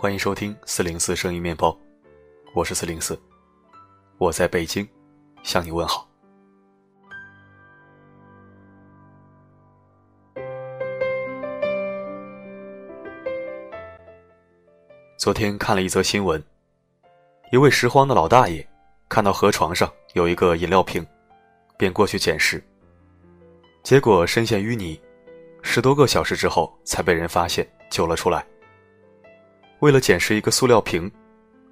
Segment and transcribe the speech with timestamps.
[0.00, 1.76] 欢迎收听四零四声音面包，
[2.54, 3.20] 我是四零四，
[4.18, 4.88] 我在北京
[5.42, 6.08] 向你问好。
[15.16, 16.40] 昨天看了一则新闻，
[17.50, 18.64] 一位拾荒的老大爷
[19.08, 21.04] 看到河床上有一个饮料瓶，
[21.76, 22.62] 便过去捡拾，
[23.82, 25.00] 结果深陷淤泥，
[25.60, 28.46] 十多个小时之后才被人发现救了出来。
[29.80, 31.10] 为了捡拾一个塑料瓶，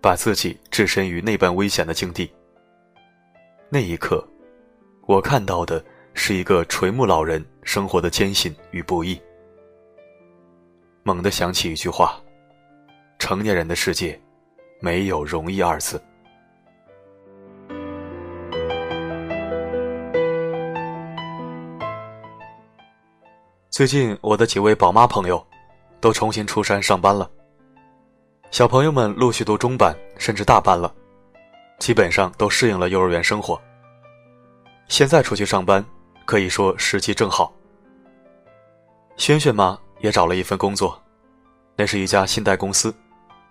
[0.00, 2.32] 把自己置身于那般危险的境地。
[3.68, 4.26] 那一刻，
[5.02, 9.20] 我看到的是一个垂暮老人生活的艰辛与不易。
[11.02, 12.18] 猛地想起一句话：
[13.18, 14.18] 成年人的世界，
[14.80, 16.02] 没有容易二字。
[23.68, 25.46] 最近，我的几位宝妈朋友，
[26.00, 27.30] 都重新出山上班了。
[28.50, 30.92] 小朋友们陆续读中班，甚至大班了，
[31.78, 33.60] 基本上都适应了幼儿园生活。
[34.88, 35.84] 现在出去上班，
[36.24, 37.54] 可以说时机正好。
[39.16, 41.00] 萱萱妈也找了一份工作，
[41.76, 42.92] 那是一家信贷公司，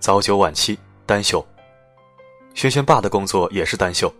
[0.00, 1.44] 早九晚七，单休。
[2.52, 4.12] 萱萱爸的工作也是单休。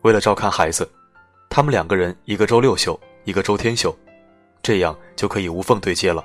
[0.00, 0.90] 为了照看孩子，
[1.50, 3.94] 他们两个人一个周六休，一个周天休，
[4.62, 6.24] 这样就可以无缝对接了。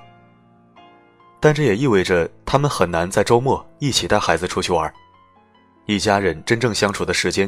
[1.45, 4.91] 但这也意味着他们很难在周末一起带孩子出去玩，
[5.85, 7.47] 一家人真正相处的时间，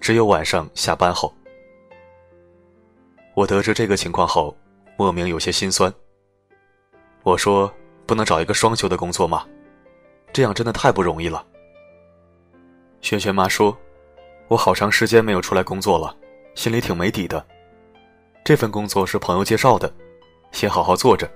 [0.00, 1.34] 只有晚上下班后。
[3.34, 4.56] 我得知这个情况后，
[4.96, 5.92] 莫名有些心酸。
[7.24, 7.68] 我说
[8.06, 9.44] ：“不能找一个双休的工作吗？
[10.32, 11.44] 这样真的太不容易了。”
[13.02, 13.76] 萱萱妈说
[14.46, 16.16] ：“我好长时间没有出来工作了，
[16.54, 17.44] 心里挺没底的。
[18.44, 19.92] 这份工作是朋友介绍的，
[20.52, 21.28] 先好好做着。”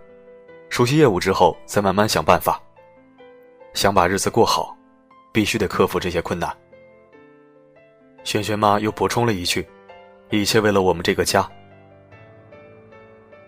[0.68, 2.60] 熟悉业务之后，再慢慢想办法。
[3.74, 4.76] 想把日子过好，
[5.32, 6.54] 必须得克服这些困难。
[8.24, 9.66] 萱萱妈又补充了一句
[10.30, 11.48] ：“一切为了我们这个家。”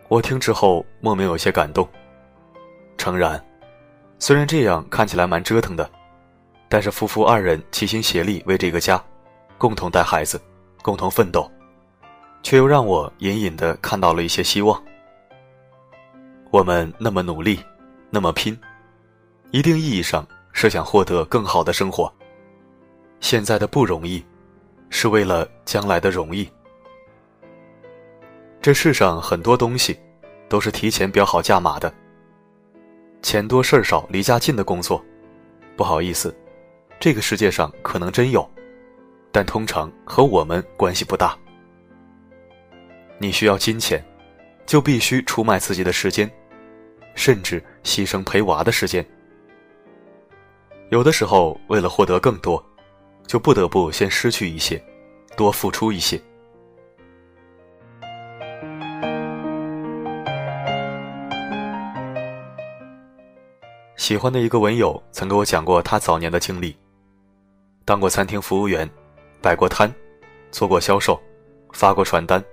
[0.08, 1.86] 我听之后莫名有些感动。
[2.96, 3.42] 诚然，
[4.18, 5.90] 虽然这样看起来蛮折腾的，
[6.68, 9.02] 但是夫妇二人齐心协力为这个家，
[9.56, 10.40] 共同带孩子，
[10.82, 11.50] 共同奋斗，
[12.42, 14.82] 却又让我隐隐的看到了一些希望。
[16.50, 17.60] 我们那么努力，
[18.08, 18.58] 那么拼，
[19.50, 22.10] 一定意义上是想获得更好的生活。
[23.20, 24.24] 现在的不容易，
[24.88, 26.48] 是为了将来的容易。
[28.62, 29.98] 这世上很多东西，
[30.48, 31.92] 都是提前标好价码的。
[33.20, 35.04] 钱多事儿少、离家近的工作，
[35.76, 36.34] 不好意思，
[36.98, 38.48] 这个世界上可能真有，
[39.30, 41.36] 但通常和我们关系不大。
[43.18, 44.02] 你需要金钱。
[44.68, 46.30] 就必须出卖自己的时间，
[47.14, 49.04] 甚至牺牲陪娃的时间。
[50.90, 52.62] 有的时候，为了获得更多，
[53.26, 54.78] 就不得不先失去一些，
[55.34, 56.20] 多付出一些。
[63.96, 66.76] 喜欢的一个文友曾给我讲过他早年的经历：
[67.86, 68.88] 当过餐厅服务员，
[69.40, 69.90] 摆过摊，
[70.50, 71.18] 做过销售，
[71.72, 72.44] 发过传单。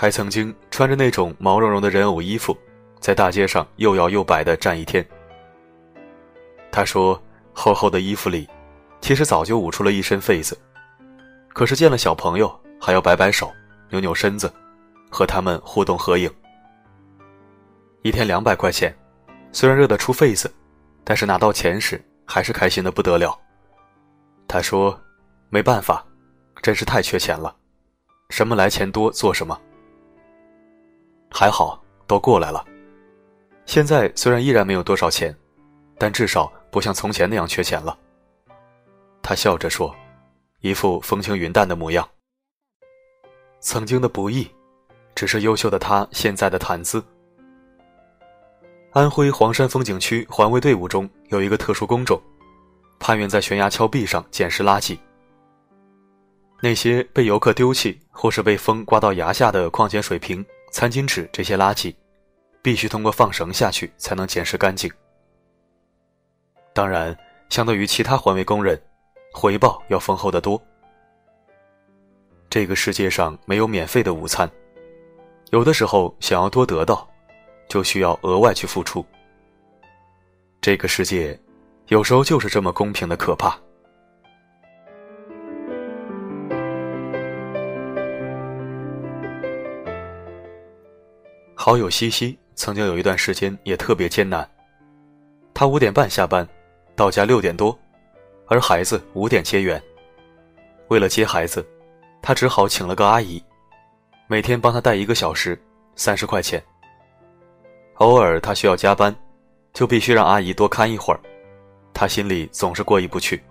[0.00, 2.56] 还曾经穿着那种毛茸茸的人偶衣服，
[3.00, 5.04] 在大街上又摇又摆的站一天。
[6.70, 7.20] 他说
[7.52, 8.48] ：“厚厚的衣服里，
[9.00, 10.56] 其实早就捂出了一身痱子，
[11.48, 12.48] 可是见了小朋友，
[12.80, 13.52] 还要摆摆手、
[13.90, 14.48] 扭扭身子，
[15.10, 16.32] 和他们互动合影。
[18.02, 18.96] 一天两百块钱，
[19.50, 20.48] 虽然热得出痱子，
[21.02, 23.36] 但是拿到钱时还是开心的不得了。”
[24.46, 24.96] 他说
[25.50, 26.06] ：“没办法，
[26.62, 27.52] 真是太缺钱了，
[28.30, 29.60] 什么来钱多做什么。”
[31.40, 32.64] 还好，都过来了。
[33.64, 35.32] 现在虽然依然没有多少钱，
[35.96, 37.96] 但至少不像从前那样缺钱了。
[39.22, 39.94] 他笑着说，
[40.62, 42.08] 一副风轻云淡的模样。
[43.60, 44.50] 曾经的不易，
[45.14, 47.00] 只是优秀的他现在的谈资。
[48.92, 52.20] 安徽黄山风景区环卫队伍中有一个特殊工种，
[52.98, 54.98] 攀援在悬崖峭壁上捡拾垃圾。
[56.60, 60.44] 那些被游客丢弃或是被风刮到崖下的矿泉水瓶。
[60.70, 61.94] 餐巾纸这些垃圾，
[62.62, 64.90] 必须通过放绳下去才能捡拾干净。
[66.72, 67.16] 当然，
[67.48, 68.80] 相对于其他环卫工人，
[69.32, 70.60] 回报要丰厚的多。
[72.50, 74.50] 这个世界上没有免费的午餐，
[75.50, 77.08] 有的时候想要多得到，
[77.68, 79.04] 就需要额外去付出。
[80.60, 81.38] 这个世界，
[81.88, 83.58] 有时候就是这么公平的可怕。
[91.68, 94.48] 好友西西曾经有一段时间也特别艰难。
[95.52, 96.48] 他五点半下班，
[96.96, 97.78] 到家六点多，
[98.46, 99.78] 而孩子五点接园。
[100.88, 101.62] 为了接孩子，
[102.22, 103.44] 他只好请了个阿姨，
[104.28, 105.60] 每天帮他带一个小时，
[105.94, 106.58] 三十块钱。
[107.96, 109.14] 偶尔他需要加班，
[109.74, 111.20] 就必须让阿姨多看一会儿，
[111.92, 113.44] 他心里总是过意不去。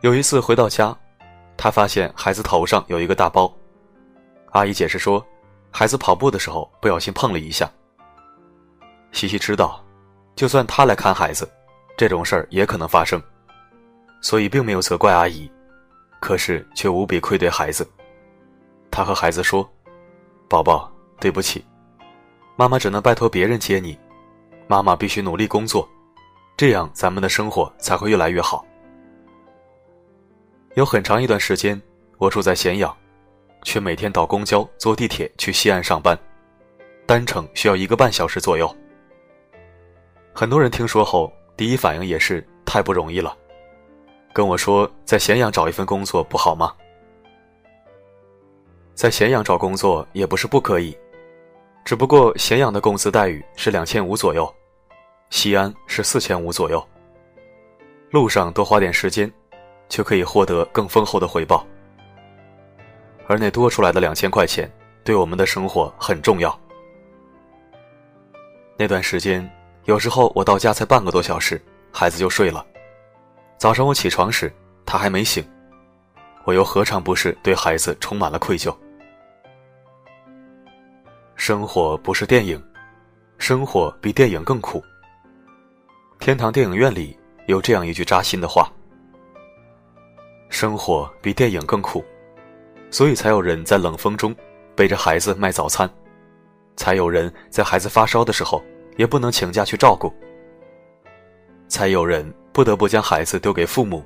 [0.00, 0.96] 有一次回到家，
[1.58, 3.54] 他发现孩子头上有一个大包，
[4.52, 5.22] 阿姨解释说，
[5.70, 7.70] 孩子跑步的时候不小心碰了一下。
[9.12, 9.84] 西西知道，
[10.34, 11.48] 就算他来看孩子，
[11.96, 13.20] 这种事儿也可能发生，
[14.20, 15.50] 所以并没有责怪阿姨，
[16.20, 17.88] 可是却无比愧对孩子。
[18.90, 19.68] 他和孩子说
[20.48, 21.64] ：“宝宝，对不起，
[22.56, 23.98] 妈妈只能拜托别人接你，
[24.66, 25.88] 妈妈必须努力工作，
[26.56, 28.64] 这样咱们的生活才会越来越好。”
[30.74, 31.80] 有很长一段时间，
[32.18, 32.94] 我住在咸阳，
[33.62, 36.18] 却每天倒公交、坐地铁去西安上班，
[37.06, 38.74] 单程需要一个半小时左右。
[40.32, 43.36] 很多人听说后，第一反应也是太不容易了，
[44.32, 46.72] 跟我说在咸阳找一份工作不好吗？
[48.94, 50.96] 在咸阳找工作也不是不可以，
[51.84, 54.52] 只不过咸阳的工资待遇是两千五左右，
[55.30, 56.84] 西安是四千五左右。
[58.10, 59.30] 路上多花点时间，
[59.88, 61.66] 就可以获得更丰厚的回报，
[63.28, 64.68] 而那多出来的两千块钱，
[65.04, 66.58] 对我们的生活很重要。
[68.76, 69.48] 那段时间。
[69.84, 71.58] 有时候我到家才半个多小时，
[71.90, 72.62] 孩子就睡了。
[73.56, 74.52] 早上我起床时，
[74.84, 75.42] 他还没醒，
[76.44, 78.76] 我又何尝不是对孩子充满了愧疚？
[81.36, 82.62] 生活不是电影，
[83.38, 84.84] 生活比电影更苦。
[86.18, 88.70] 天堂电影院里有这样一句扎心的话：
[90.50, 92.04] 生活比电影更苦，
[92.90, 94.34] 所以才有人在冷风中
[94.74, 95.88] 背着孩子卖早餐，
[96.76, 98.62] 才有人在孩子发烧的时候。
[98.98, 100.12] 也不能请假去照顾，
[101.68, 104.04] 才有人不得不将孩子丢给父母，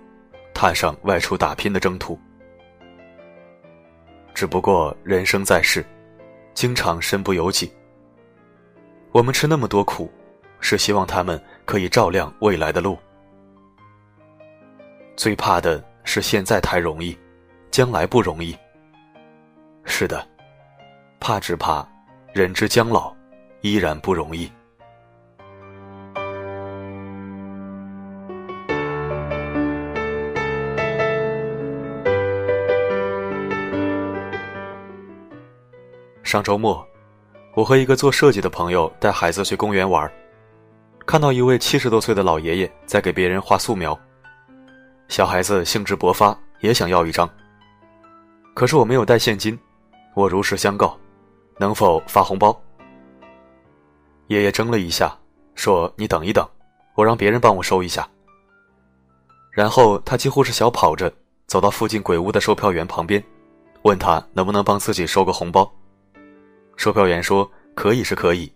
[0.52, 2.20] 踏上外出打拼的征途。
[4.34, 5.82] 只不过人生在世，
[6.52, 7.73] 经常身不由己。
[9.12, 10.12] 我们吃那么多苦，
[10.61, 12.99] 是希望他们可以照亮未来的路。
[15.17, 17.17] 最怕的是现在太容易，
[17.70, 18.55] 将来不容易。
[20.03, 20.27] 是的，
[21.21, 21.87] 怕只怕
[22.33, 23.15] 人之将老，
[23.61, 24.51] 依然不容易。
[36.25, 36.85] 上周末，
[37.55, 40.11] 我和一个做设计的朋友带孩子去公园玩，
[41.07, 43.97] 看到一位七十多岁的老爷爷在给别人画素描。
[45.07, 47.31] 小孩子兴致勃发，也想要一张。
[48.53, 49.57] 可是我没有带现金，
[50.14, 50.99] 我如实相告，
[51.59, 52.59] 能否发红包？
[54.26, 55.17] 爷爷怔了一下，
[55.55, 56.47] 说：“你等一等，
[56.94, 58.06] 我让别人帮我收一下。”
[59.50, 61.12] 然后他几乎是小跑着
[61.47, 63.23] 走到附近鬼屋的售票员旁边，
[63.82, 65.70] 问他能不能帮自己收个红包。
[66.76, 68.53] 售票员说：“可以是可以，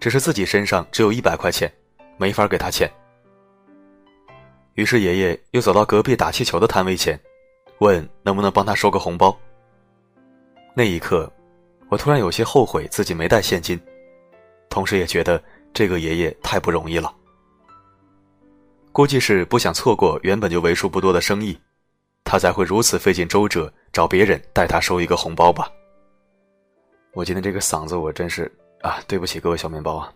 [0.00, 1.72] 只是自己身上只有一百块钱，
[2.18, 2.90] 没法给他钱。”
[4.74, 7.18] 于是爷爷又走到隔壁打气球的摊位前，
[7.78, 9.34] 问能不能帮他收个红包。
[10.74, 11.30] 那一刻，
[11.88, 13.78] 我突然有些后悔自己没带现金，
[14.68, 17.14] 同时也觉得这个爷爷太不容易了。
[18.92, 21.58] 估计是不想错过原本就为数不多的生意，
[22.24, 25.70] 他才会如此费尽周折找别人代他收一个红包吧。
[27.12, 28.50] 我今天这个嗓子，我真是
[28.82, 30.12] 啊，对不起各位小面包啊！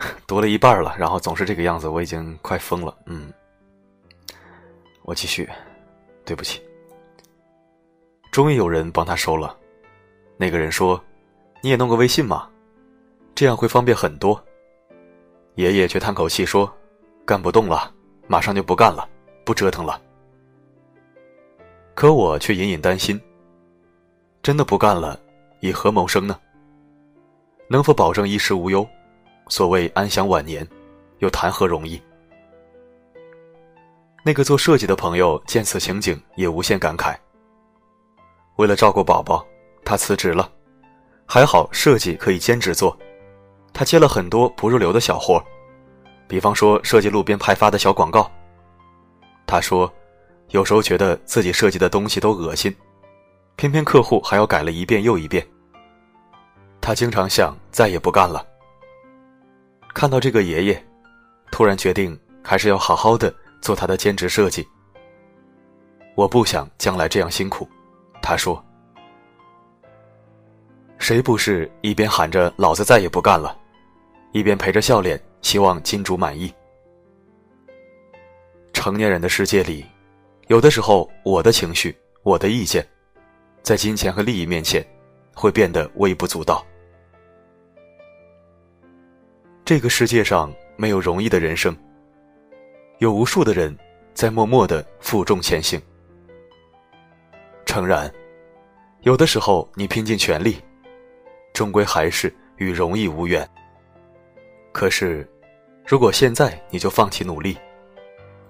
[0.26, 2.96] 读了一半了，然后总是这个样子，我已经快疯了。
[3.04, 3.30] 嗯，
[5.02, 5.48] 我继续，
[6.24, 6.62] 对不起。
[8.30, 9.56] 终于有人帮他收了，
[10.36, 11.02] 那个人说
[11.62, 12.48] ：“你也弄个微信嘛，
[13.34, 14.40] 这样会方便很多。”
[15.56, 16.72] 爷爷却叹口气说
[17.26, 17.92] ：“干不动了，
[18.28, 19.08] 马上就不干了，
[19.44, 20.00] 不折腾了。”
[21.94, 23.20] 可我却隐隐担心。
[24.42, 25.20] 真的不干了，
[25.58, 26.38] 以何谋生呢？
[27.68, 28.86] 能否保证衣食无忧？
[29.48, 30.66] 所谓安享晚年，
[31.18, 32.00] 又谈何容易？
[34.24, 37.16] 那个做设计的朋友见此情景，也无限感慨。
[38.60, 39.42] 为了照顾宝宝，
[39.86, 40.52] 他辞职了。
[41.24, 42.94] 还好设计可以兼职做，
[43.72, 45.42] 他接了很多不入流的小活，
[46.28, 48.30] 比方说设计路边派发的小广告。
[49.46, 49.90] 他说，
[50.50, 52.74] 有时候觉得自己设计的东西都恶心。
[53.56, 55.46] 偏偏客户还要改了一遍又一遍，
[56.82, 58.46] 他经常想再也不干了。
[59.94, 60.86] 看到这个爷爷，
[61.50, 64.68] 突然决定还是要好好的做他的兼职设计。
[66.14, 67.66] 我不想将来这样辛苦，
[68.20, 68.62] 他说。
[70.98, 73.58] 谁不是一边喊着“老子再也不干了”，
[74.32, 76.52] 一边陪着笑脸希望金主满意。
[78.72, 79.84] 成年人的世界里，
[80.48, 82.86] 有的时候我的情绪、我的意见，
[83.62, 84.86] 在金钱和利益面前，
[85.34, 86.64] 会变得微不足道。
[89.64, 91.76] 这个世界上没有容易的人生，
[92.98, 93.76] 有无数的人
[94.14, 95.80] 在默默的负重前行。
[97.70, 98.12] 诚然，
[99.02, 100.56] 有的时候你拼尽全力，
[101.52, 103.48] 终归还是与容易无缘。
[104.72, 105.24] 可是，
[105.86, 107.56] 如果现在你就放弃努力，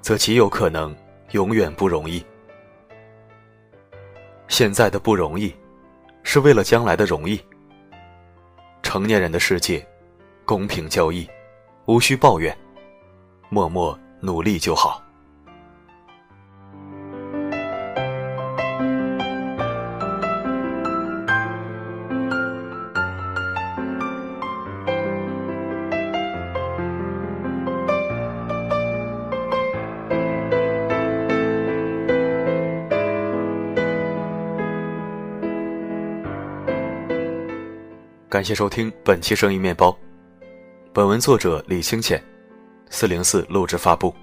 [0.00, 0.97] 则极有可能
[1.33, 2.25] 永远不容易。
[4.49, 5.55] 现在的不容易，
[6.23, 7.39] 是为了将来的容易。
[8.83, 9.87] 成年人的世界，
[10.47, 11.29] 公平交易，
[11.85, 12.57] 无需抱怨，
[13.50, 15.05] 默默努力就好。
[38.31, 39.93] 感谢收听本期声音面包，
[40.93, 42.23] 本文作者李清浅，
[42.89, 44.15] 四零四录制发布。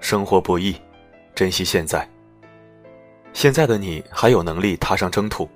[0.00, 0.76] 生活不易，
[1.34, 2.06] 珍惜现在。
[3.32, 5.48] 现在的你还有能力踏上征途，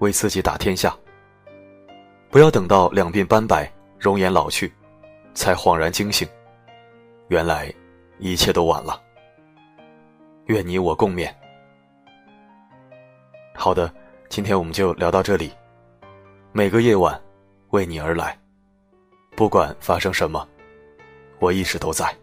[0.00, 0.92] 为自己打天下。
[2.30, 4.72] 不要等到两鬓斑白、容颜老去，
[5.34, 6.26] 才恍然惊醒，
[7.28, 7.72] 原来
[8.18, 9.00] 一切都晚了。
[10.46, 11.32] 愿你我共勉。
[13.54, 13.88] 好的，
[14.28, 15.52] 今天我们就聊到这里。
[16.56, 17.20] 每个夜晚，
[17.70, 18.38] 为你而来。
[19.34, 20.48] 不管发生什么，
[21.40, 22.16] 我一直都在。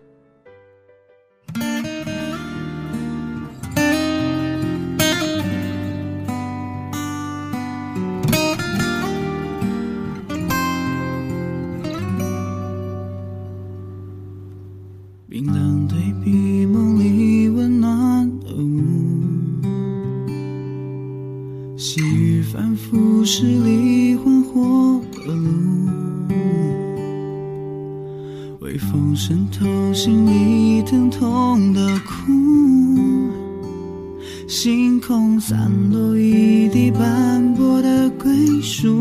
[34.52, 38.94] 星空散落一地斑驳的归属。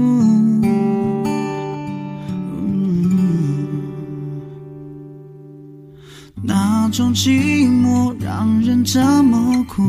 [6.40, 9.82] 那种寂寞让人这么苦，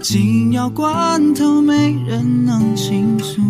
[0.00, 3.42] 紧要关头没人能倾诉。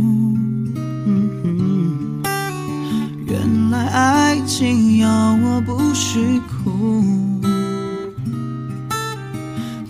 [3.26, 6.55] 原来爱情要我不许哭，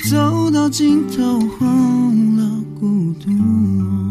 [0.09, 1.21] 走到尽头
[1.59, 4.06] 忘了孤独。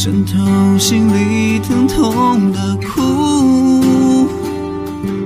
[0.00, 0.38] 渗透
[0.78, 4.28] 心里疼痛的苦，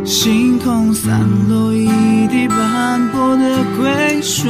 [0.02, 1.86] 星空散落一
[2.28, 4.48] 地斑驳的归属。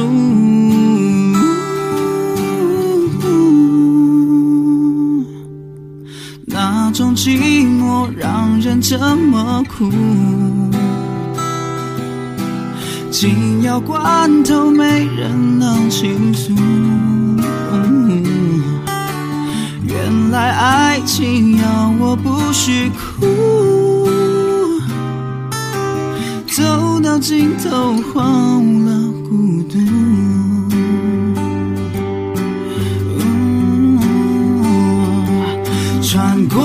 [6.45, 9.91] 那种寂寞让人这么苦，
[13.11, 16.53] 紧要关头没人能倾诉。
[20.03, 24.09] 原来爱情要我不许哭，
[26.45, 29.79] 走到尽头忘了孤独。
[36.01, 36.61] 穿过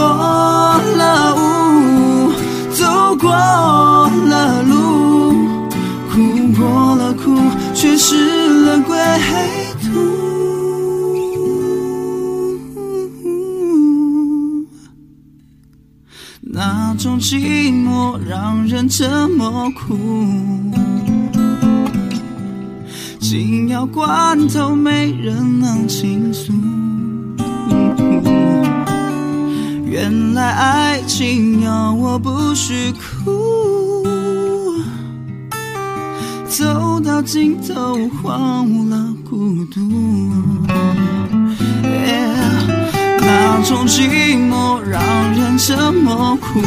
[0.96, 2.32] 了雾，
[2.72, 5.32] 走过了路，
[6.10, 7.38] 哭过了苦，
[7.72, 8.98] 却失了归
[17.30, 19.98] 寂寞让人这么苦，
[23.20, 26.54] 紧要关头没人能倾诉。
[29.84, 34.06] 原来爱情要我不许哭，
[36.48, 39.82] 走到尽头忘了孤独。
[43.60, 45.02] 那种寂寞让
[45.34, 46.60] 人这么苦。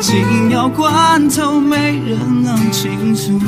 [0.00, 3.38] 紧要关头没人能倾诉。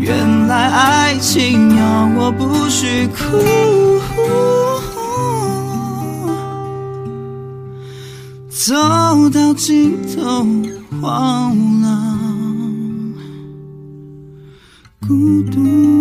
[0.00, 3.36] 原来爱情要我不许哭。
[8.50, 8.74] 走
[9.30, 10.44] 到尽头，
[11.00, 13.14] 荒无狼，
[15.06, 15.95] 孤独。